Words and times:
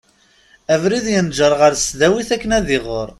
Abrid 0.73 1.05
yenǧer 1.13 1.51
ɣer 1.59 1.71
tesdawit 1.75 2.29
akken 2.35 2.51
ad 2.57 2.67
iɣer. 2.77 3.09